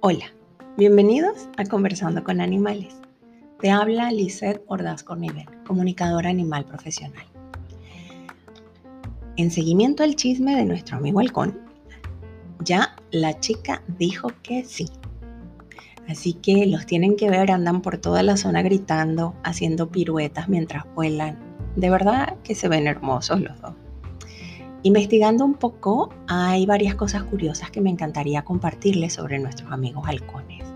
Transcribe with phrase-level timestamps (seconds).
[0.00, 0.26] Hola,
[0.76, 3.00] bienvenidos a Conversando con Animales.
[3.60, 7.24] Te habla Lisette Ordaz Cornivel, comunicadora animal profesional.
[9.38, 11.58] En seguimiento al chisme de nuestro amigo halcón,
[12.62, 14.90] ya la chica dijo que sí.
[16.08, 20.84] Así que los tienen que ver, andan por toda la zona gritando, haciendo piruetas mientras
[20.94, 21.38] vuelan.
[21.74, 23.69] De verdad que se ven hermosos los dos.
[24.82, 30.66] Investigando un poco, hay varias cosas curiosas que me encantaría compartirles sobre nuestros amigos halcones.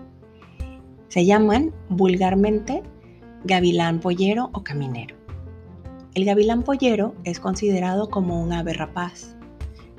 [1.07, 2.83] Se llaman vulgarmente
[3.45, 5.15] gavilán pollero o caminero.
[6.13, 9.35] El gavilán pollero es considerado como un ave rapaz.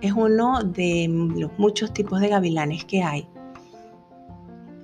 [0.00, 3.28] Es uno de los muchos tipos de gavilanes que hay,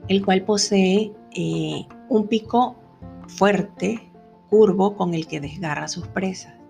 [0.09, 2.75] el cual posee eh, un pico
[3.29, 4.11] fuerte,
[4.51, 6.62] curvo, con el que desgarra sus presas.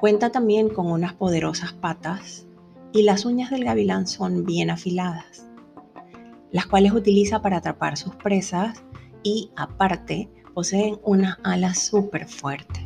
[0.00, 2.46] Cuenta también con unas poderosas patas
[2.92, 5.46] y las uñas del gavilán son bien afiladas,
[6.52, 8.84] las cuales utiliza para atrapar sus presas
[9.22, 12.82] y aparte poseen unas alas súper fuertes.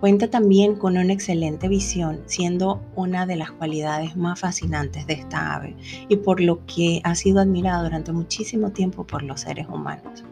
[0.00, 5.54] Cuenta también con una excelente visión, siendo una de las cualidades más fascinantes de esta
[5.54, 5.74] ave
[6.08, 10.22] y por lo que ha sido admirada durante muchísimo tiempo por los seres humanos.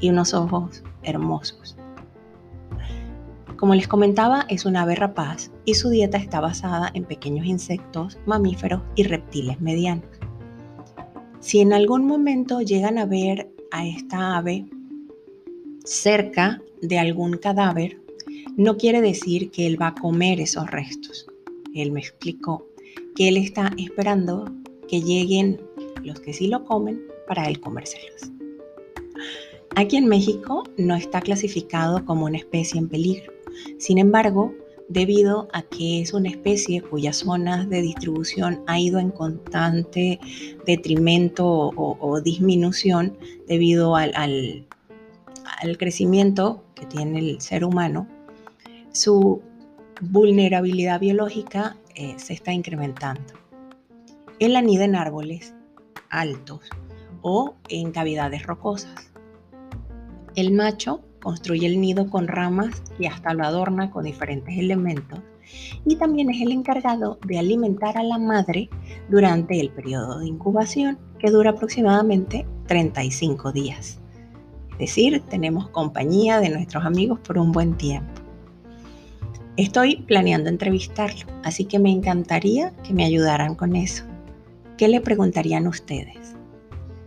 [0.00, 1.76] Y unos ojos hermosos.
[3.58, 8.16] Como les comentaba, es una ave rapaz y su dieta está basada en pequeños insectos,
[8.24, 10.06] mamíferos y reptiles medianos.
[11.40, 14.66] Si en algún momento llegan a ver a esta ave
[15.84, 18.00] cerca de algún cadáver,
[18.56, 21.26] no quiere decir que él va a comer esos restos.
[21.74, 22.64] Él me explicó
[23.16, 24.44] que él está esperando
[24.86, 25.60] que lleguen
[26.04, 28.30] los que sí lo comen para él comérselos.
[29.74, 33.32] Aquí en México no está clasificado como una especie en peligro,
[33.78, 34.54] sin embargo,
[34.88, 40.18] debido a que es una especie cuyas zonas de distribución ha ido en constante
[40.66, 44.66] detrimento o, disminución debido al,
[45.78, 48.08] crecimiento que tiene el ser humano,
[48.92, 49.42] su
[50.00, 53.34] vulnerabilidad biológica eh, se está incrementando.
[54.38, 55.54] Él anida en árboles
[56.10, 56.60] altos
[57.22, 59.10] o en cavidades rocosas.
[60.36, 65.20] El macho construye el nido con ramas y hasta lo adorna con diferentes elementos.
[65.86, 68.68] Y también es el encargado de alimentar a la madre
[69.08, 74.00] durante el periodo de incubación, que dura aproximadamente 35 días.
[74.72, 78.12] Es decir, tenemos compañía de nuestros amigos por un buen tiempo.
[79.56, 84.04] Estoy planeando entrevistarlo, así que me encantaría que me ayudaran con eso.
[84.76, 86.36] ¿Qué le preguntarían ustedes?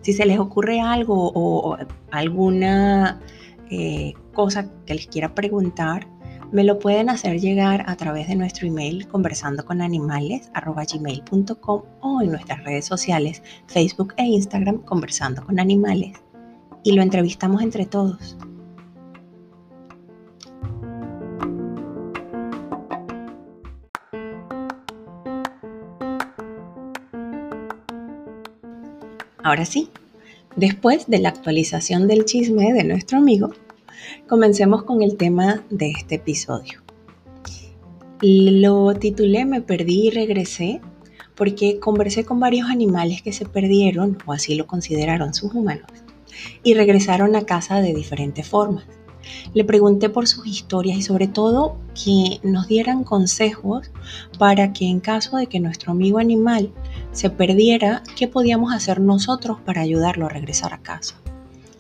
[0.02, 1.78] Si se les ocurre algo o
[2.10, 3.22] alguna
[3.72, 6.06] eh, cosa que les quiera preguntar,
[6.52, 10.52] me lo pueden hacer llegar a través de nuestro email conversando con animales
[12.02, 16.22] o en nuestras redes sociales Facebook e Instagram conversando con animales
[16.84, 18.38] y lo entrevistamos entre todos.
[29.44, 29.90] Ahora sí,
[30.56, 33.52] Después de la actualización del chisme de nuestro amigo,
[34.28, 36.82] comencemos con el tema de este episodio.
[38.22, 40.82] Lo titulé Me perdí y regresé
[41.36, 45.90] porque conversé con varios animales que se perdieron, o así lo consideraron sus humanos,
[46.64, 48.86] y regresaron a casa de diferentes formas.
[49.54, 53.92] Le pregunté por sus historias y sobre todo que nos dieran consejos
[54.38, 56.72] para que en caso de que nuestro amigo animal
[57.12, 61.16] se perdiera, ¿qué podíamos hacer nosotros para ayudarlo a regresar a casa?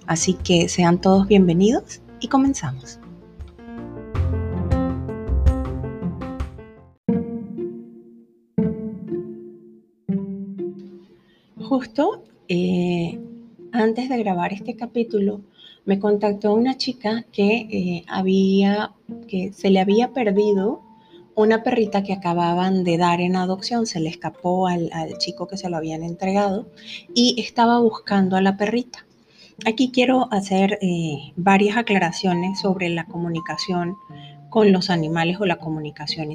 [0.07, 2.99] Así que sean todos bienvenidos y comenzamos.
[11.57, 13.17] Justo eh,
[13.71, 15.41] antes de grabar este capítulo,
[15.85, 18.91] me contactó una chica que eh, había,
[19.27, 20.81] que se le había perdido
[21.35, 25.69] una perrita que acababan de dar en adopción, se le escapó al, chico que se
[25.69, 26.67] lo habían entregado
[27.13, 29.05] y estaba buscando a la perrita.
[29.65, 33.95] Aquí quiero hacer eh, varias aclaraciones sobre la comunicación
[34.49, 36.31] con los animales o la comunicación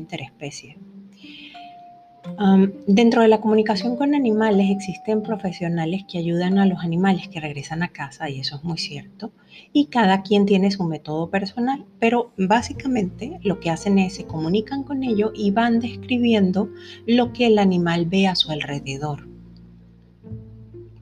[2.87, 7.82] dentro de la comunicación con animales existen profesionales que ayudan a los animales que regresan
[7.82, 9.32] a casa y eso es muy cierto.
[9.73, 14.82] Y cada quien tiene su método personal, pero básicamente lo que hacen es se comunican
[14.82, 16.70] con ellos y van describiendo
[17.06, 19.29] lo que el animal ve a su alrededor.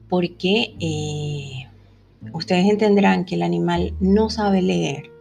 [0.07, 1.67] Porque eh,
[2.33, 5.11] ustedes entenderán que el animal no sabe leer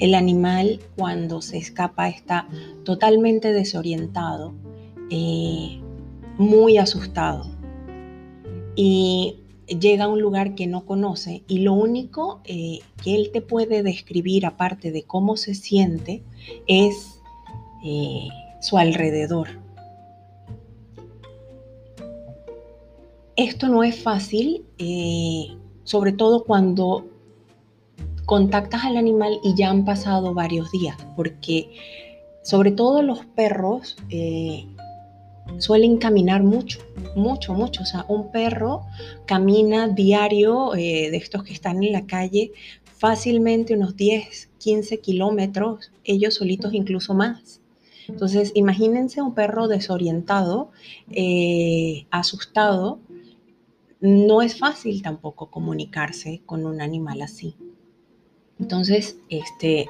[0.00, 2.48] el animal cuando se escapa está
[2.84, 4.54] totalmente desorientado,
[5.10, 5.80] eh,
[6.38, 7.44] muy asustado
[8.76, 13.40] y llega a un lugar que no conoce y lo único eh, que él te
[13.40, 16.22] puede describir aparte de cómo se siente
[16.66, 17.20] es
[17.84, 18.28] eh,
[18.60, 19.48] su alrededor.
[23.36, 24.66] Esto no es fácil,
[25.84, 27.06] sobre todo cuando
[28.26, 31.70] contactas al animal y ya han pasado varios días, porque
[32.42, 33.96] sobre todo los perros
[35.58, 36.80] suelen caminar mucho,
[37.16, 37.82] mucho, mucho.
[37.82, 38.82] O sea, un perro
[39.26, 42.52] camina diario eh, de estos que están en la calle
[43.00, 47.62] fácilmente unos 10, 15 kilómetros, ellos solitos incluso más.
[48.08, 50.70] Entonces, imagínense un perro desorientado,
[51.10, 53.00] eh, asustado.
[54.00, 57.56] No es fácil tampoco comunicarse con un animal así.
[58.58, 59.88] Entonces, este,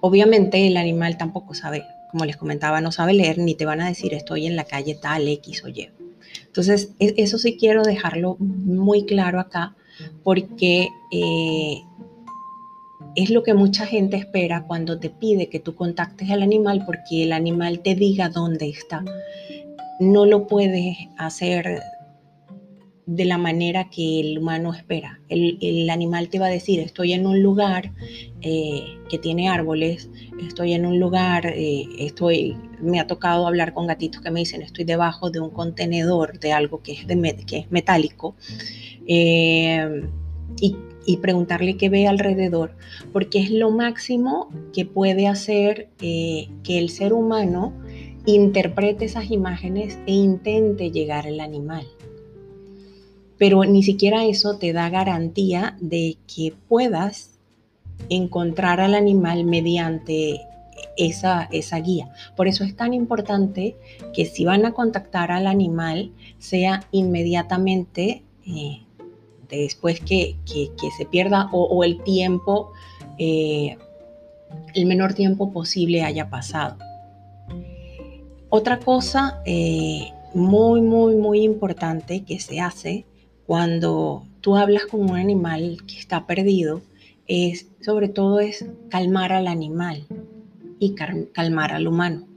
[0.00, 3.88] obviamente el animal tampoco sabe, como les comentaba, no sabe leer ni te van a
[3.88, 5.90] decir estoy en la calle tal X o Y.
[6.46, 9.74] Entonces, eso sí quiero dejarlo muy claro acá
[10.22, 11.82] porque eh,
[13.14, 17.24] es lo que mucha gente espera cuando te pide que tú contactes al animal porque
[17.24, 19.04] el animal te diga dónde está.
[19.98, 21.82] No lo puedes hacer
[23.10, 25.18] de la manera que el humano espera.
[25.28, 27.90] El, animal te va a decir, estoy en un lugar
[28.40, 30.08] eh, que tiene árboles,
[30.40, 34.62] estoy en un lugar, eh, estoy, me ha tocado hablar con gatitos que me dicen,
[34.62, 38.36] estoy debajo de un contenedor de algo que es, de, que es metálico.
[39.08, 40.08] Eh,
[40.60, 42.76] y, y, preguntarle qué ve alrededor,
[43.12, 47.72] porque es lo máximo que puede hacer que el ser humano
[48.24, 51.86] interprete esas imágenes e intente llegar al animal
[53.40, 57.38] pero ni siquiera eso te da garantía de que puedas
[58.10, 60.42] encontrar al animal mediante
[60.98, 62.12] esa, esa guía.
[62.36, 63.76] Por eso es tan importante
[64.12, 68.82] que si van a contactar al animal, sea inmediatamente eh,
[69.48, 72.72] después que, se pierda o, el tiempo,
[73.16, 73.78] eh,
[74.74, 76.76] el menor tiempo posible haya pasado.
[78.50, 83.06] Otra cosa eh, muy, muy, muy importante que se hace
[83.50, 86.82] cuando tú hablas con un animal que está perdido,
[87.26, 90.06] es sobre todo es calmar al animal
[90.78, 92.28] y calmar al humano.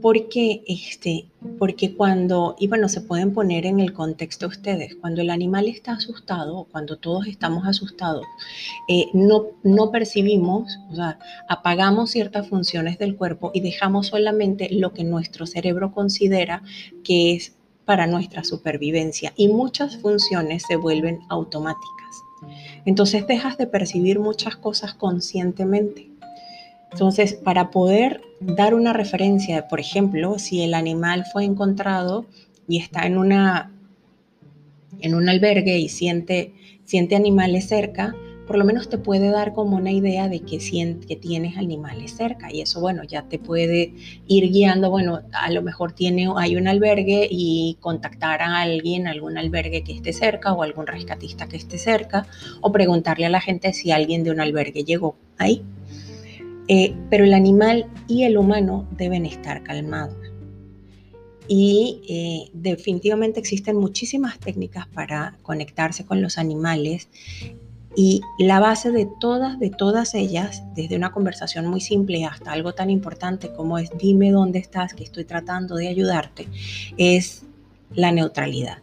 [0.00, 1.26] Porque, este,
[1.58, 5.94] porque cuando, y bueno, se pueden poner en el contexto ustedes, cuando el animal está
[5.94, 8.24] asustado, cuando todos estamos asustados,
[8.86, 11.18] eh, no, no percibimos, o sea,
[11.48, 16.62] apagamos ciertas funciones del cuerpo y dejamos solamente lo que nuestro cerebro considera
[17.02, 17.56] que es
[17.90, 22.22] para nuestra supervivencia y muchas funciones se vuelven automáticas.
[22.84, 26.08] Entonces dejas de percibir muchas cosas conscientemente.
[26.92, 32.26] Entonces, para poder dar una referencia, por ejemplo, si el animal fue encontrado
[32.68, 33.72] y está en una
[35.00, 36.54] en un albergue y siente
[36.84, 38.14] siente animales cerca,
[38.50, 40.58] por lo menos te puede dar como una idea de que,
[41.06, 43.94] que tienes animales cerca y eso, bueno, ya te puede
[44.26, 49.38] ir guiando, bueno, a lo mejor tiene, hay un albergue y contactar a alguien, algún
[49.38, 52.26] albergue que esté cerca o algún rescatista que esté cerca
[52.60, 55.62] o preguntarle a la gente si alguien de un albergue llegó ahí.
[56.66, 60.16] Eh, pero el animal y el humano deben estar calmados.
[61.46, 67.08] Y eh, definitivamente existen muchísimas técnicas para conectarse con los animales
[67.96, 72.72] y la base de todas, de todas ellas, desde una conversación muy simple hasta algo
[72.72, 76.48] tan importante como es dime dónde estás, que estoy tratando de ayudarte,
[76.96, 77.42] es
[77.94, 78.78] la neutralidad.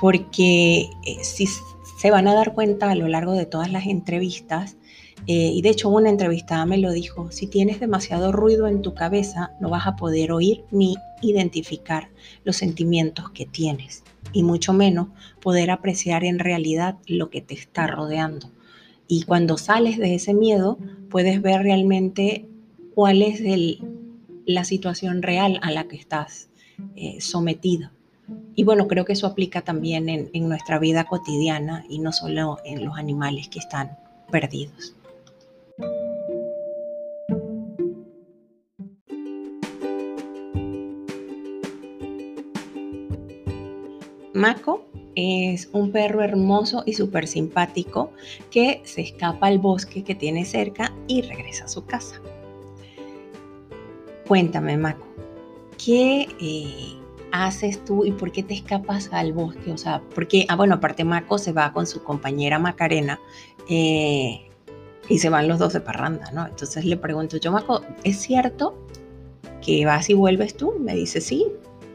[0.00, 4.76] Porque eh, si se van a dar cuenta a lo largo de todas las entrevistas,
[5.26, 8.94] eh, y de hecho una entrevistada me lo dijo, si tienes demasiado ruido en tu
[8.94, 12.10] cabeza, no vas a poder oír ni identificar
[12.44, 15.08] los sentimientos que tienes y mucho menos
[15.40, 18.50] poder apreciar en realidad lo que te está rodeando.
[19.08, 20.78] Y cuando sales de ese miedo,
[21.10, 22.48] puedes ver realmente
[22.94, 23.40] cuál es
[24.44, 26.48] la situación real a la que estás
[26.96, 27.90] eh, sometido.
[28.56, 32.84] Y bueno, creo que eso aplica también en nuestra vida cotidiana y no solo en
[32.84, 33.98] los animales que están
[34.30, 34.96] perdidos.
[44.36, 48.12] Mako es un perro hermoso y súper simpático
[48.50, 52.20] que se escapa al bosque que tiene cerca y regresa a su casa.
[54.28, 55.06] Cuéntame, Mako,
[55.82, 57.00] ¿qué eh,
[57.32, 59.72] haces tú y por qué te escapas al bosque?
[59.72, 63.18] O sea, porque, ah, bueno, aparte Mako se va con su compañera Macarena
[63.70, 64.50] eh,
[65.08, 66.46] y se van los dos de parranda, ¿no?
[66.46, 68.76] Entonces le pregunto, yo, Maco, ¿es cierto
[69.64, 70.74] que vas y vuelves tú?
[70.78, 71.46] Me dice, sí,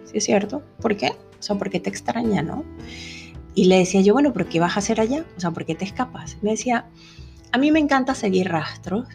[0.06, 0.64] sí es cierto.
[0.80, 1.12] ¿Por qué?
[1.42, 2.64] O sea, porque te extraña, ¿no?
[3.56, 5.26] Y le decía yo, bueno, pero ¿qué vas a hacer allá?
[5.36, 6.38] O sea, ¿por qué te escapas?
[6.44, 6.86] Me decía,
[7.52, 9.08] a mí me encanta seguir rastros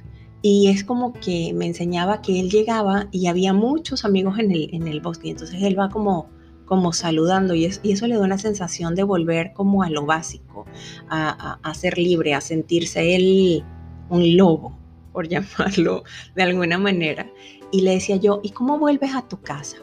[0.42, 4.74] y es como que me enseñaba que él llegaba y había muchos amigos en el,
[4.74, 5.28] en el bosque.
[5.28, 6.28] Y entonces él va como,
[6.64, 10.66] como saludando y, y, eso le da una sensación de volver como a lo básico,
[11.08, 13.64] a, a, a ser libre, a sentirse él
[14.10, 14.76] un lobo,
[15.12, 16.04] por llamarlo
[16.34, 17.30] de alguna manera.
[17.72, 19.78] Y le decía yo, ¿y cómo vuelves a tu casa?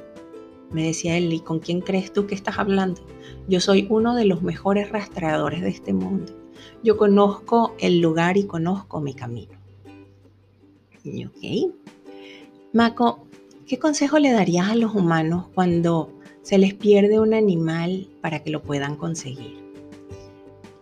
[0.73, 3.01] Me decía él, ¿y con quién crees tú que estás hablando?
[3.47, 6.33] Yo soy uno de los mejores rastreadores de este mundo.
[6.83, 9.53] Yo conozco el lugar y conozco mi camino.
[11.05, 11.73] Ok.
[12.73, 13.27] Mako,
[13.67, 16.11] ¿qué consejo le darías a los humanos cuando
[16.41, 19.63] se les pierde un animal para que lo puedan conseguir?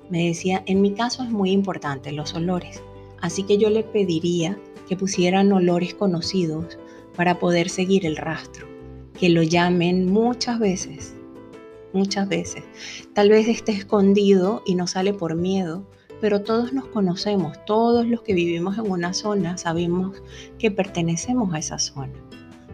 [0.09, 2.81] Me decía, en mi caso es muy importante los olores.
[3.19, 6.77] Así que yo le pediría que pusieran olores conocidos
[7.15, 8.67] para poder seguir el rastro,
[9.19, 11.15] que lo llamen muchas veces,
[11.93, 12.63] muchas veces.
[13.13, 15.85] Tal vez esté escondido y no sale por miedo,
[16.19, 20.21] pero todos nos conocemos, todos los que vivimos en una zona sabemos
[20.59, 22.13] que pertenecemos a esa zona.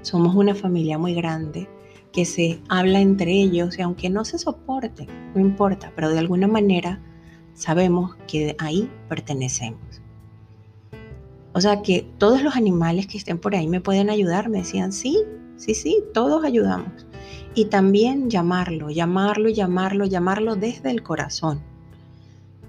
[0.01, 1.67] Somos una familia muy grande
[2.11, 6.47] que se habla entre ellos y aunque no se soporte, no importa, pero de alguna
[6.47, 7.01] manera
[7.53, 10.01] sabemos que ahí pertenecemos.
[11.53, 14.47] O sea que todos los animales que estén por ahí me pueden ayudar.
[14.47, 15.23] Me decían, sí,
[15.57, 17.05] sí, sí, todos ayudamos.
[17.53, 21.61] Y también llamarlo, llamarlo, llamarlo, llamarlo desde el corazón.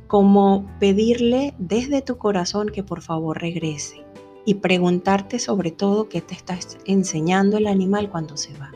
[0.07, 4.05] Como pedirle desde tu corazón que por favor regrese.
[4.45, 8.73] Y preguntarte sobre todo qué te está enseñando el animal cuando se va.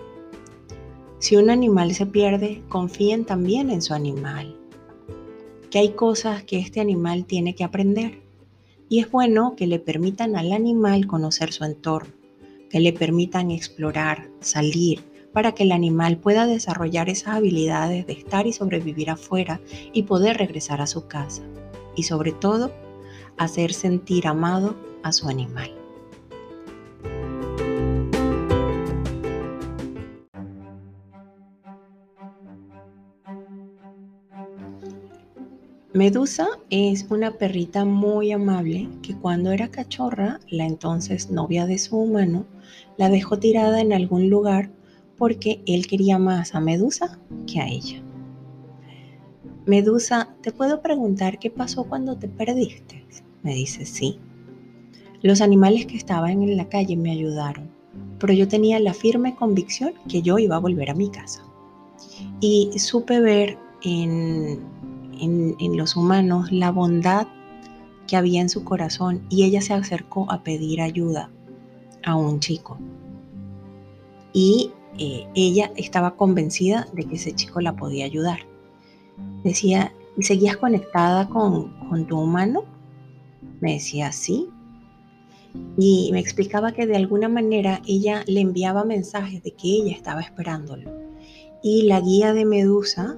[1.19, 4.59] Si un animal se pierde, confíen también en su animal.
[5.71, 8.23] Que hay cosas que este animal tiene que aprender
[8.93, 12.13] y es bueno que le permitan al animal conocer su entorno,
[12.73, 18.47] que le permitan explorar, salir, para que el animal pueda desarrollar esas habilidades de estar
[18.47, 19.61] y sobrevivir afuera
[19.93, 21.43] y poder regresar a su casa.
[21.95, 22.73] Y sobre todo,
[23.37, 25.71] hacer sentir amado a su animal.
[35.95, 41.99] Medusa es una perrita muy amable que cuando era cachorra, la entonces novia de su
[41.99, 42.47] humano,
[42.97, 44.71] la dejó tirada en algún lugar
[45.17, 48.03] porque él quería más a Medusa que a ella.
[49.67, 53.05] Medusa, ¿te puedo preguntar qué pasó cuando te perdiste?
[53.43, 54.19] Me dice, sí.
[55.23, 57.71] Los animales que estaban en la calle me ayudaron,
[58.19, 61.43] pero yo tenía la firme convicción que yo iba a volver a mi casa.
[62.41, 64.61] Y supe ver en
[65.23, 67.27] en, los humanos la bondad
[68.07, 71.31] que había en su corazón y ella se acercó a pedir ayuda
[72.05, 72.79] a un chico.
[74.33, 78.41] Y eh, ella estaba convencida de que ese chico la podía ayudar.
[79.45, 82.65] Decía, ¿y seguías conectada con, con tu humano?
[83.61, 84.49] Me decía, sí.
[85.77, 90.21] Y me explicaba que de alguna manera ella le enviaba mensajes de que ella estaba
[90.21, 90.91] esperándolo.
[91.63, 93.17] Y la guía de Medusa,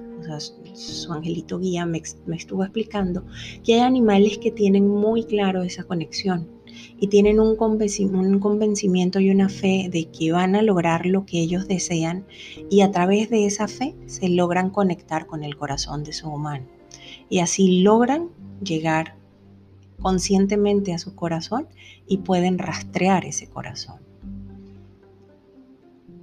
[0.73, 2.01] su angelito guía, me,
[2.35, 3.25] estuvo explicando
[3.63, 6.54] que hay animales que tienen muy claro esa conexión
[6.99, 11.67] y tienen un, convencimiento y una fe de que van a lograr lo que ellos
[11.67, 12.25] desean
[12.69, 16.65] y a través de esa fe se logran conectar con el corazón de su humano.
[17.29, 18.29] Y así logran
[18.63, 19.15] llegar
[19.99, 21.67] conscientemente a su corazón
[22.07, 23.99] y pueden rastrear ese corazón.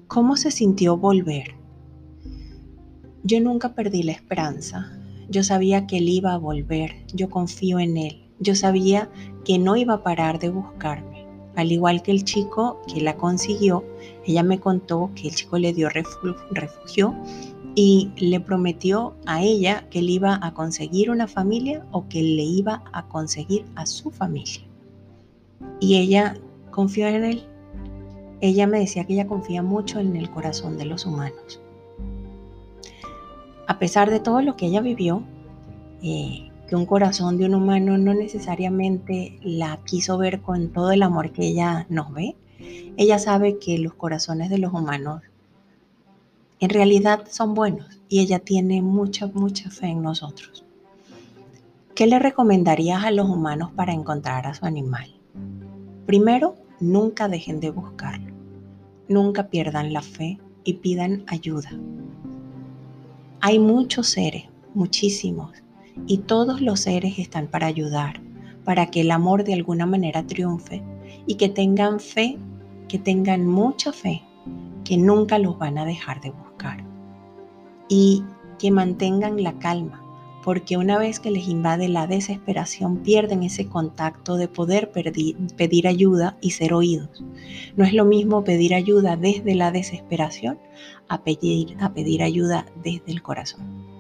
[0.07, 1.55] ¿Cómo se sintió volver?
[3.25, 4.93] Yo nunca perdí la esperanza.
[5.31, 7.07] Yo sabía que él iba a volver.
[7.15, 8.29] Yo confío en él.
[8.39, 9.11] Yo sabía
[9.45, 11.27] que no iba a parar de buscarme.
[11.55, 13.85] Al igual que el chico que la consiguió,
[14.25, 17.15] ella me contó que el chico le dio refugio
[17.75, 22.43] y le prometió a ella que él iba a conseguir una familia o que le
[22.43, 24.63] iba a conseguir a su familia.
[25.81, 26.37] Y ella
[26.71, 27.47] confió en él.
[28.41, 31.61] Ella me decía que ella confía mucho en el corazón de los humanos
[33.73, 35.23] a pesar de todo lo que ella vivió,
[36.03, 41.03] eh, que un corazón de un humano no necesariamente la quiso ver con todo el
[41.03, 42.35] amor que ella nos ve,
[42.97, 45.21] ella sabe que los corazones de los humanos
[46.61, 50.65] en realidad son buenos y ella tiene mucha, mucha fe en nosotros.
[51.95, 55.15] ¿Qué le recomendarías a los humanos para encontrar a su animal?
[56.07, 58.33] Primero, nunca dejen de buscarlo.
[59.09, 61.71] Nunca pierdan la fe y pidan ayuda.
[63.43, 65.51] Hay muchos seres, muchísimos,
[66.07, 68.21] y todos los seres están para ayudar,
[68.65, 70.83] para que el amor de alguna manera triunfe
[71.27, 72.39] y que tengan fe,
[72.89, 74.23] que tengan mucha fe,
[74.85, 76.85] que nunca los van a dejar de buscar
[77.89, 78.25] y
[78.59, 80.03] que mantengan la calma,
[80.45, 86.37] porque una vez que les invade la desesperación pierden ese contacto de poder pedir, ayuda
[86.41, 87.25] y ser oídos.
[87.77, 90.59] No es lo mismo pedir ayuda desde la desesperación
[91.09, 93.92] a pedir, a pedir ayuda desde el corazón.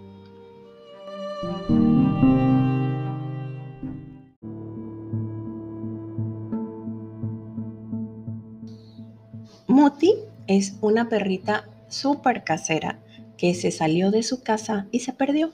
[9.66, 10.14] Muti
[10.46, 13.00] es una perrita súper casera
[13.36, 15.50] que se salió de su casa y se perdió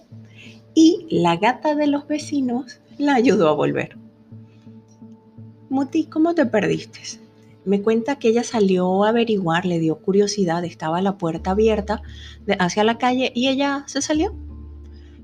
[0.75, 3.97] y la gata de los vecinos la ayudó a volver.
[5.71, 7.01] Muti, ¿cómo te perdiste?
[7.65, 12.03] Me cuenta que ella salió a averiguar, le dio curiosidad, estaba la puerta abierta
[12.59, 14.48] hacia la calle y ella se salió.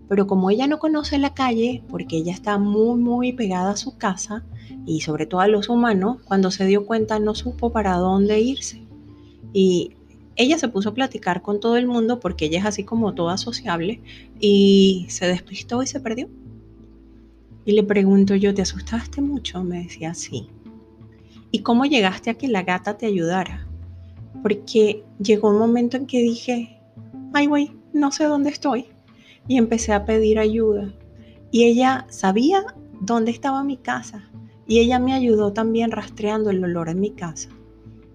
[0.08, 3.96] Pero como ella no conoce la calle, porque ella está muy, muy pegada a su
[3.96, 4.44] casa
[4.86, 8.82] y sobre todo a los humanos, cuando se dio cuenta no supo para dónde irse.
[9.52, 9.92] Y
[10.36, 13.38] ella se puso a platicar con todo el mundo porque ella es así como toda
[13.38, 14.00] sociable
[14.40, 16.28] y se despistó y se perdió.
[17.64, 19.62] Y le pregunto yo, ¿te asustaste mucho?
[19.64, 20.48] Me decía, sí.
[21.50, 23.66] ¿Y cómo llegaste a que la gata te ayudara?
[24.42, 26.78] Porque llegó un momento en que dije,
[27.32, 28.86] ay, güey, no sé dónde estoy.
[29.48, 30.92] Y empecé a pedir ayuda.
[31.50, 32.64] Y ella sabía
[33.00, 34.30] dónde estaba mi casa.
[34.66, 37.50] Y ella me ayudó también rastreando el olor en mi casa.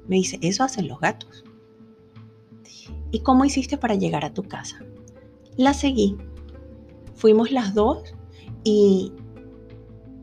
[0.07, 1.43] Me dice, eso hacen los gatos.
[3.11, 4.79] ¿Y cómo hiciste para llegar a tu casa?
[5.57, 6.17] La seguí.
[7.15, 8.15] Fuimos las dos
[8.63, 9.13] y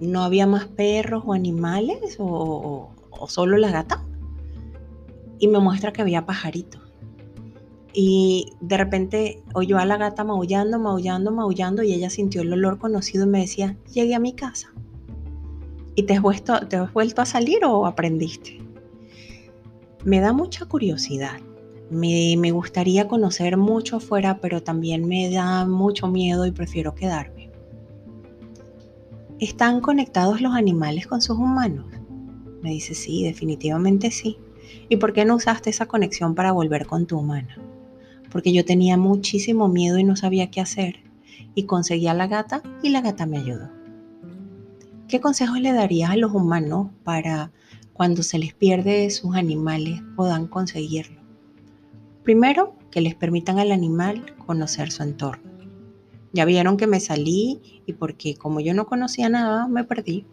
[0.01, 2.91] no había más perros o animales o,
[3.29, 4.05] solo la gata.
[5.39, 6.86] Y me muestra que había pajaritos.
[7.99, 12.79] Y de repente oyó a la gata maullando, maullando, maullando y ella sintió el olor
[12.79, 14.75] conocido y me decía, llegué a mi casa.
[15.95, 18.61] ¿Y te has, te has vuelto a salir o aprendiste?
[20.05, 21.41] Me da mucha curiosidad
[21.91, 27.51] me, gustaría conocer mucho afuera, pero también me da mucho miedo y prefiero quedarme.
[29.39, 31.87] ¿Están conectados los animales con sus humanos?
[32.63, 34.39] Me dice, sí, definitivamente sí.
[34.89, 37.57] ¿Y por qué no usaste esa conexión para volver con tu humana?
[38.37, 40.97] Porque yo tenía muchísimo miedo y no sabía qué hacer.
[41.55, 43.71] Y conseguí a la gata y la gata me ayudó.
[45.09, 47.51] ¿Qué consejos le darías a los humanos para
[47.95, 51.19] cuando se les pierde sus animales puedan conseguirlo?
[52.25, 55.51] Primero, que les permitan al animal conocer su entorno.
[56.35, 60.27] Ya vieron que me salí y porque como yo no conocía nada, me perdí.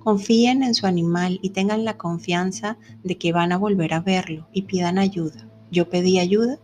[0.00, 4.46] Confíen en su animal y tengan la confianza de que van a volver a verlo
[4.52, 5.48] y pidan ayuda.
[5.70, 6.58] Yo pedí ayuda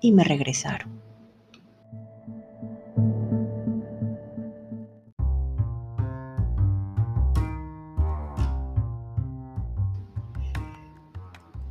[0.00, 1.00] y me regresaron.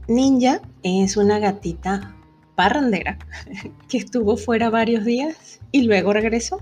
[0.08, 2.16] Ninja es una gatita
[2.56, 3.20] parrandera
[3.88, 6.62] que estuvo fuera varios días y luego regresó.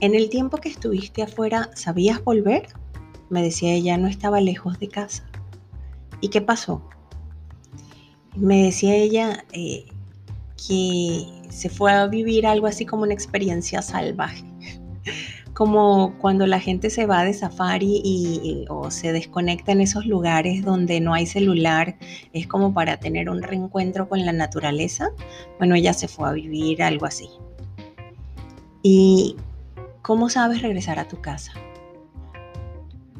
[0.00, 2.68] En el tiempo que estuviste afuera, ¿sabías volver?
[3.30, 5.24] Me decía ella, no estaba lejos de casa.
[6.20, 6.82] ¿Y qué pasó?
[8.36, 9.86] Me decía ella eh,
[10.66, 14.44] que se fue a vivir algo así como una experiencia salvaje
[15.58, 20.64] como cuando la gente se va de safari y, o se desconecta en esos lugares
[20.64, 21.96] donde no hay celular,
[22.32, 25.10] es como para tener un reencuentro con la naturaleza.
[25.58, 27.28] Bueno, ella se fue a vivir algo así.
[28.84, 29.34] ¿Y
[30.00, 31.52] cómo sabes regresar a tu casa?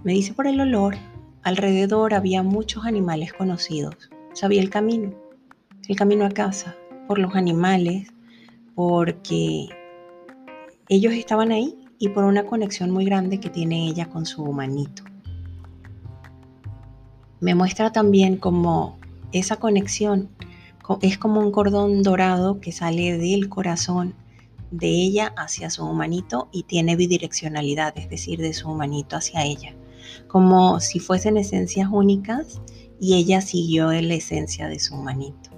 [0.04, 0.94] Me dice por el olor,
[1.42, 4.10] alrededor había muchos animales conocidos.
[4.38, 5.10] Sabía el camino,
[5.88, 6.76] el camino a casa,
[7.08, 8.06] por los animales,
[8.76, 9.66] porque
[10.88, 15.02] ellos estaban ahí y por una conexión muy grande que tiene ella con su humanito.
[17.40, 19.00] Me muestra también como
[19.32, 20.28] esa conexión
[21.02, 24.14] es como un cordón dorado que sale del corazón
[24.70, 29.74] de ella hacia su humanito y tiene bidireccionalidad, es decir, de su humanito hacia ella,
[30.28, 32.60] como si fuesen esencias únicas
[33.00, 35.50] y ella siguió la esencia de su humanito.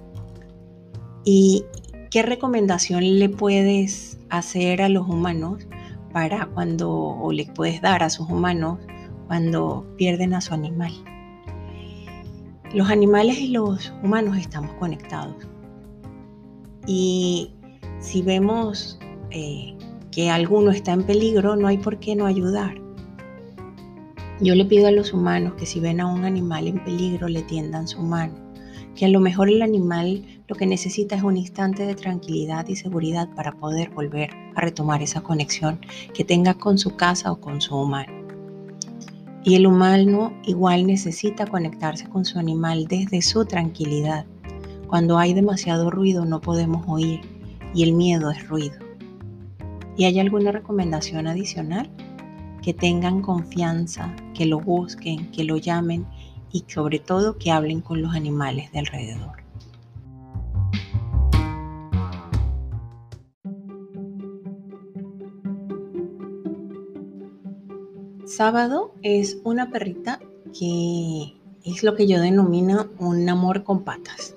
[1.23, 1.63] ¿Y
[2.09, 5.67] qué recomendación le puedes hacer a los humanos
[6.11, 8.79] para cuando, o le puedes dar a sus humanos
[9.27, 10.91] cuando pierden a su animal.
[12.73, 15.35] Los animales y los humanos estamos conectados.
[16.85, 17.53] Y
[17.99, 18.99] si vemos
[19.29, 19.75] eh,
[20.11, 22.80] que alguno está en peligro, no hay por qué no ayudar.
[24.41, 27.43] Yo le pido a los humanos que si ven a un animal en peligro le
[27.43, 28.33] tiendan su mano,
[28.95, 32.75] que a lo mejor el animal lo que necesita es un instante de tranquilidad y
[32.75, 35.79] seguridad para poder volver a retomar esa conexión
[36.15, 38.11] que tenga con su casa o con su humano.
[39.43, 44.25] Y el humano igual necesita conectarse con su animal desde su tranquilidad.
[44.87, 47.21] Cuando hay demasiado ruido no podemos oír
[47.75, 48.75] y el miedo es ruido.
[49.97, 51.89] ¿Y hay alguna recomendación adicional?
[52.61, 56.07] Que tengan confianza, que lo busquen, que lo llamen
[56.51, 59.43] y sobre todo que hablen con los animales de alrededor.
[68.25, 70.19] Sábado es una perrita
[70.57, 74.33] que es lo que yo denomino un amor con patas.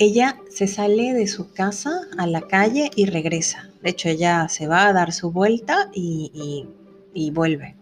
[0.00, 3.70] Ella se sale de su casa a la calle y regresa.
[3.84, 6.66] De hecho, ella se va a dar su vuelta y,
[7.14, 7.77] y vuelve.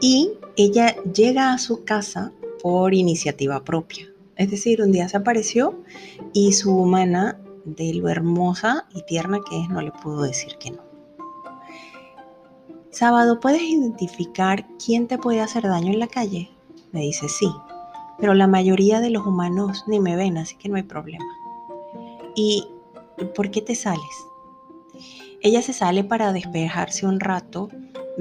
[0.00, 2.32] Y ella llega a su casa
[2.62, 4.06] por iniciativa propia.
[4.36, 5.82] Es decir, un día se apareció
[6.32, 10.70] y su humana, de lo hermosa y tierna que es, no le pudo decir que
[10.70, 10.82] no.
[12.90, 16.50] Sábado, ¿puedes identificar quién te puede hacer daño en la calle?
[16.92, 17.50] Me dice, sí,
[18.18, 21.24] pero la mayoría de los humanos ni me ven, así que no hay problema.
[22.34, 22.68] ¿Y
[23.34, 24.00] por qué te sales?
[25.42, 27.68] Ella se sale para despejarse un rato,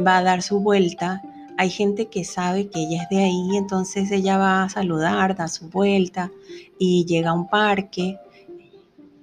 [0.05, 1.21] va a dar su vuelta.
[1.57, 5.47] Hay gente que sabe que ella es de ahí, entonces ella va a saludar, da
[5.47, 6.31] su vuelta
[6.77, 8.19] y llega a un parque,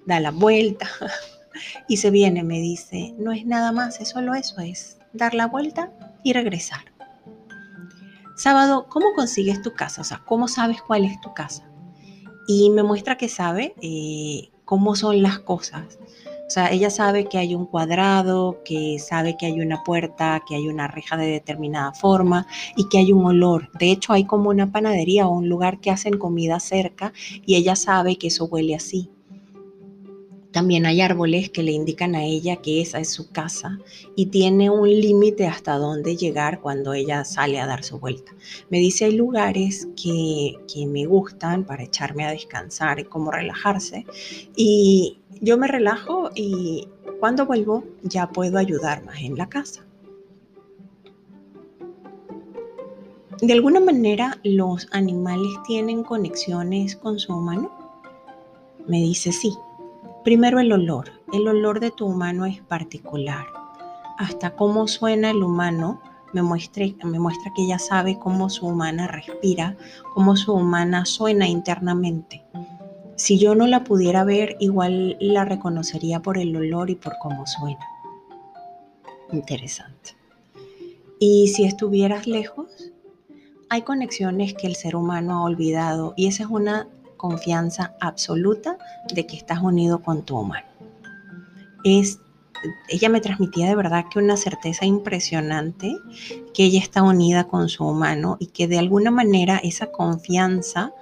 [0.07, 0.89] da la vuelta
[1.89, 5.47] y se viene, me dice, no es nada más, es solo eso, es dar la
[5.47, 5.93] vuelta
[6.25, 6.93] y regresar.
[8.35, 10.01] Sábado, ¿cómo consigues tu casa?
[10.01, 11.69] O sea, ¿cómo sabes cuál es tu casa?
[12.49, 15.99] Y me muestra que sabe eh, cómo son las cosas.
[16.53, 20.55] O sea, ella sabe que hay un cuadrado, que sabe que hay una puerta, que
[20.55, 23.71] hay una reja de determinada forma y que hay un olor.
[23.79, 27.15] De hecho, hay como una panadería o un lugar que hacen comida cerca
[27.47, 29.09] y ella sabe que eso huele así.
[30.53, 33.79] También hay árboles que le indican a ella que esa es su casa
[34.15, 38.33] y tiene un límite hasta dónde llegar cuando ella sale a dar su vuelta.
[38.69, 44.05] Me dice hay lugares que, que me gustan para echarme a descansar y como relajarse
[44.55, 46.87] y yo me relajo y
[47.19, 49.87] cuando vuelvo ya puedo ayudar más en la casa.
[53.41, 57.73] De alguna manera los animales tienen conexiones con su humano.
[58.87, 59.53] Me dice sí.
[60.25, 61.11] Primero el olor.
[61.33, 63.47] El olor de tu humano es particular.
[64.19, 66.01] Hasta cómo suena el humano
[66.33, 66.85] me muestra,
[67.55, 69.77] que ella sabe cómo su humana respira,
[70.15, 72.43] cómo su humana suena internamente.
[73.17, 77.47] Si yo no la pudiera ver, igual la reconocería por el olor y por cómo
[77.47, 77.87] suena.
[79.33, 80.17] Interesante.
[81.19, 82.93] Y si estuvieras lejos,
[83.69, 86.89] hay conexiones que el ser humano ha olvidado y esa es una
[87.23, 88.77] confianza absoluta
[89.15, 90.67] de que estás unido con tu humano.
[91.85, 92.19] Es,
[92.89, 95.95] ella me transmitía de verdad que una certeza impresionante
[96.53, 100.93] que ella está unida con su humano y que de alguna manera esa confianza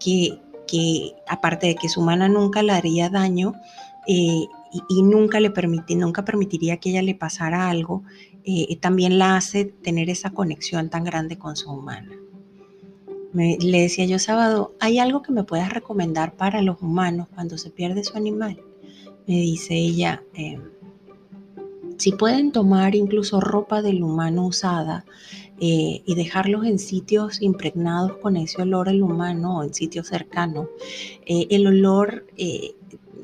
[0.00, 3.54] que, que aparte de que su humana nunca le haría daño,
[4.08, 4.46] eh,
[4.88, 5.52] y, nunca le
[5.96, 8.02] nunca permitiría que ella le pasara algo,
[8.44, 12.10] eh, también la hace tener esa conexión tan grande con su humana
[13.32, 17.70] le decía yo sábado, ¿hay algo que me puedas recomendar para los humanos cuando se
[17.70, 18.60] pierde su animal?
[19.26, 20.62] Me dice ella, em,
[21.96, 25.04] si pueden tomar incluso ropa del humano usada
[25.60, 30.68] eh, y dejarlos en sitios impregnados con ese olor del humano o en sitios cercanos,
[31.26, 32.74] eh, el olor eh,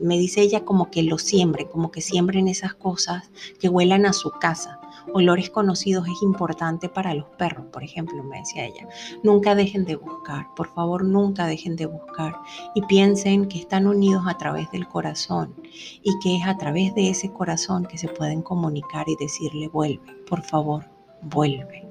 [0.00, 4.12] me dice ella como que lo siembre, como que siembren esas cosas que huelan a
[4.12, 4.78] su casa.
[5.12, 8.88] Olores conocidos es importante para los perros, por ejemplo, me decía ella.
[9.22, 12.34] Nunca dejen de buscar, por favor, nunca dejen de buscar
[12.74, 15.54] y piensen que están unidos a través del corazón
[16.02, 20.00] y que es a través de ese corazón que se pueden comunicar y decirle vuelve,
[20.28, 20.84] por favor,
[21.22, 21.85] vuelve.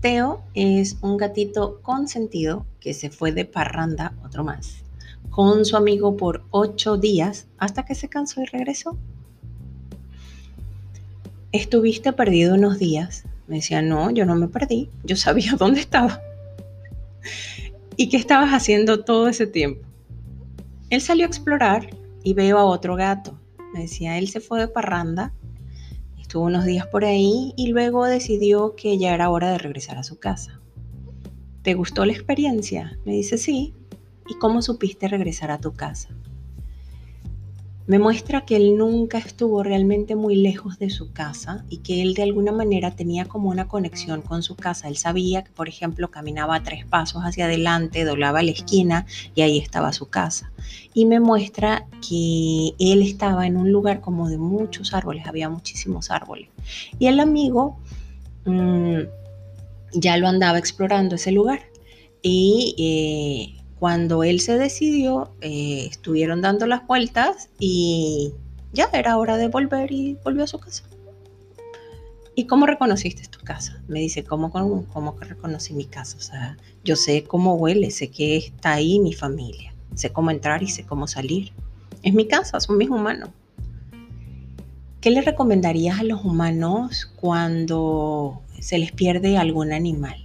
[0.00, 4.82] Teo es un gatito consentido que se fue de parranda, otro más,
[5.28, 8.96] con su amigo por ocho días hasta que se cansó y regresó.
[11.52, 13.24] Estuviste perdido unos días.
[13.46, 16.22] Me decía, no, yo no me perdí, yo sabía dónde estaba.
[17.96, 19.86] ¿Y qué estabas haciendo todo ese tiempo?
[20.88, 21.90] Él salió a explorar
[22.22, 23.38] y veo a otro gato.
[23.74, 25.34] Me decía, él se fue de parranda
[26.30, 30.04] Estuvo unos días por ahí y luego decidió que ya era hora de regresar a
[30.04, 30.60] su casa.
[31.62, 32.96] ¿Te gustó la experiencia?
[33.04, 33.74] Me dice sí.
[34.28, 36.10] ¿Y cómo supiste regresar a tu casa?
[37.86, 42.14] Me muestra que él nunca estuvo realmente muy lejos de su casa y que él
[42.14, 44.86] de alguna manera tenía como una conexión con su casa.
[44.86, 49.58] Él sabía que, por ejemplo, caminaba tres pasos hacia adelante, doblaba la esquina y ahí
[49.58, 50.52] estaba su casa.
[50.94, 56.10] Y me muestra que él estaba en un lugar como de muchos árboles, había muchísimos
[56.10, 56.48] árboles.
[56.98, 57.78] Y el amigo
[58.44, 59.00] mm,
[59.94, 61.60] ya lo andaba explorando ese lugar.
[62.22, 68.34] Y eh, cuando él se decidió, eh, estuvieron dando las vueltas y
[68.74, 70.84] ya era hora de volver y volvió a su casa.
[72.34, 73.82] ¿Y cómo reconociste tu casa?
[73.88, 76.18] Me dice, ¿cómo, cómo, cómo reconocí mi casa?
[76.18, 80.62] O sea, yo sé cómo huele, sé que está ahí mi familia, sé cómo entrar
[80.62, 81.50] y sé cómo salir.
[82.02, 83.30] Es mi casa, son mis humanos.
[85.00, 90.22] ¿Qué le recomendarías a los humanos cuando se les pierde algún animal?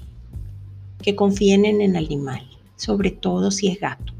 [1.01, 4.13] Que confíen en el animal sobre todo si es gato.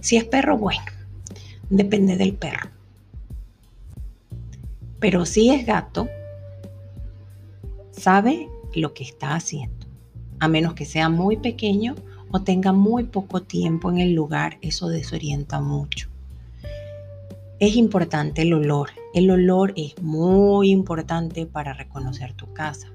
[0.00, 0.82] Si es perro, bueno,
[1.70, 2.70] depende del perro.
[5.00, 6.08] Pero si es gato,
[7.90, 9.86] sabe lo que está haciendo.
[10.38, 11.94] A menos que sea muy pequeño
[12.30, 16.08] o tenga muy poco tiempo en el lugar, eso desorienta mucho.
[17.58, 18.90] Es importante el olor.
[19.14, 22.92] El olor es muy importante para reconocer tu casa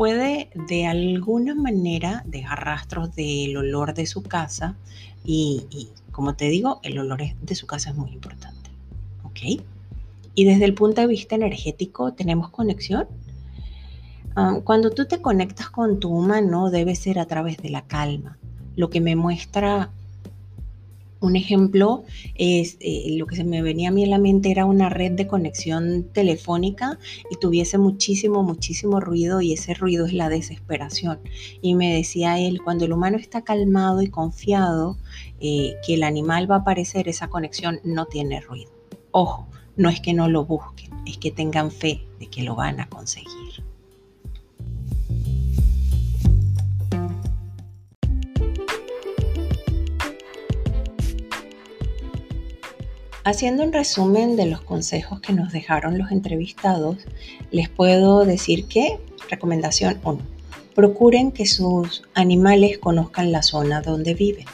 [0.00, 4.78] puede de alguna manera dejar rastros del olor de su casa
[5.26, 8.70] y, como te digo, el olor de su casa es muy importante.
[9.24, 9.62] ¿Ok?
[10.34, 13.08] Y desde el punto de vista energético, ¿tenemos conexión?
[14.36, 18.38] Ah, cuando tú te conectas con tu humano, debe ser a través de la calma,
[18.76, 19.90] lo que me muestra
[21.20, 22.04] un ejemplo
[22.34, 25.12] es eh, lo que se me venía a mí en la mente era una red
[25.12, 26.98] de conexión telefónica
[27.30, 31.20] y tuviese muchísimo, muchísimo ruido y ese ruido es la desesperación.
[31.60, 34.96] Y me decía él, cuando el humano está calmado y confiado
[35.40, 38.72] eh, que el animal va a aparecer, esa conexión no tiene ruido.
[39.10, 42.80] Ojo, no es que no lo busquen, es que tengan fe de que lo van
[42.80, 43.49] a conseguir.
[53.22, 56.96] Haciendo un resumen de los consejos que nos dejaron los entrevistados,
[57.50, 60.18] les puedo decir que, recomendación 1,
[60.74, 64.46] procuren que sus animales conozcan la zona donde viven.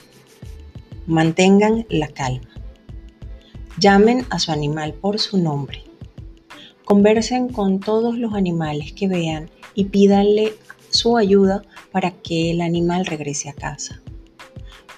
[1.06, 2.48] Mantengan la calma.
[3.78, 5.84] Llamen a su animal por su nombre.
[6.84, 10.54] Conversen con todos los animales que vean y pídanle
[10.90, 14.02] su ayuda para que el animal regrese a casa.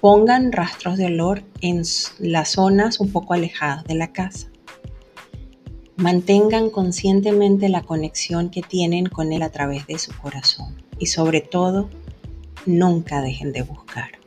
[0.00, 1.82] Pongan rastros de olor en
[2.20, 4.48] las zonas un poco alejadas de la casa.
[5.96, 11.40] Mantengan conscientemente la conexión que tienen con él a través de su corazón y sobre
[11.40, 11.88] todo,
[12.66, 14.17] nunca dejen de buscar.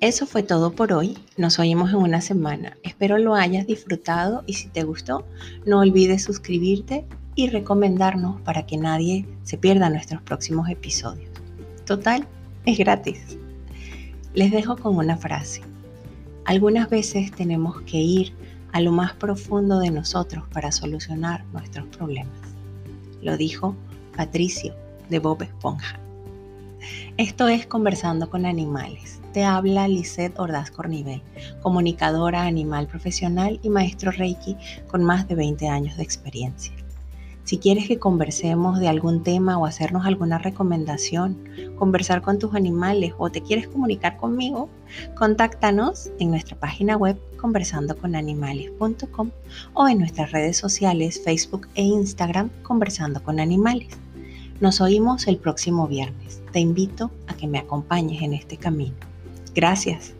[0.00, 1.18] Eso fue todo por hoy.
[1.36, 2.76] Nos oímos en una semana.
[2.84, 5.26] Espero lo hayas disfrutado y si te gustó,
[5.66, 11.28] no olvides suscribirte y recomendarnos para que nadie se pierda nuestros próximos episodios.
[11.84, 12.28] Total,
[12.64, 13.38] es gratis.
[14.34, 15.62] Les dejo con una frase.
[16.44, 18.32] Algunas veces tenemos que ir
[18.70, 22.38] a lo más profundo de nosotros para solucionar nuestros problemas.
[23.20, 23.74] Lo dijo
[24.16, 24.76] Patricio
[25.10, 25.98] de Bob Esponja.
[27.16, 29.17] Esto es Conversando con Animales.
[29.32, 31.22] Te habla Lisette Ordaz Cornivel,
[31.62, 36.72] comunicadora animal profesional y maestro Reiki con más de 20 años de experiencia.
[37.44, 43.14] Si quieres que conversemos de algún tema o hacernos alguna recomendación, conversar con tus animales
[43.16, 44.68] o te quieres comunicar conmigo,
[45.14, 49.30] contáctanos en nuestra página web conversandoconanimales.com
[49.72, 53.96] o en nuestras redes sociales Facebook e Instagram Conversando con Animales.
[54.60, 56.42] Nos oímos el próximo viernes.
[56.52, 59.07] Te invito a que me acompañes en este camino.
[59.60, 60.17] Gracias.